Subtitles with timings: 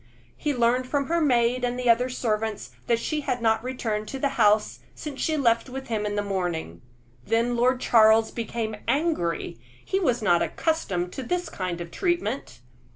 [0.35, 4.29] He learned from her maid and other servants that she had not returned to the
[4.29, 6.81] house since she left with him in the morning.
[7.23, 12.61] Then Lord Charles became angry; he was not accustomed to this kind of treatment.